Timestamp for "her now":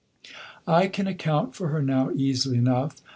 1.67-2.09